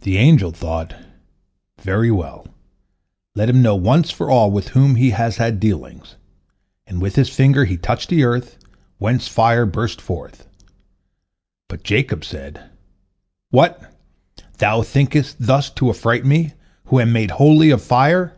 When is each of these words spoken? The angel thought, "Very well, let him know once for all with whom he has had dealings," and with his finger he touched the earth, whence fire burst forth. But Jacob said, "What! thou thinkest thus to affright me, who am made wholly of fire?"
The 0.00 0.16
angel 0.16 0.50
thought, 0.50 0.92
"Very 1.80 2.10
well, 2.10 2.48
let 3.36 3.48
him 3.48 3.62
know 3.62 3.76
once 3.76 4.10
for 4.10 4.28
all 4.28 4.50
with 4.50 4.70
whom 4.70 4.96
he 4.96 5.10
has 5.10 5.36
had 5.36 5.60
dealings," 5.60 6.16
and 6.84 7.00
with 7.00 7.14
his 7.14 7.28
finger 7.28 7.64
he 7.64 7.76
touched 7.76 8.08
the 8.08 8.24
earth, 8.24 8.58
whence 8.98 9.28
fire 9.28 9.66
burst 9.66 10.00
forth. 10.00 10.48
But 11.68 11.84
Jacob 11.84 12.24
said, 12.24 12.70
"What! 13.50 13.94
thou 14.58 14.82
thinkest 14.82 15.36
thus 15.38 15.70
to 15.74 15.90
affright 15.90 16.24
me, 16.24 16.54
who 16.86 16.98
am 16.98 17.12
made 17.12 17.30
wholly 17.30 17.70
of 17.70 17.80
fire?" 17.84 18.36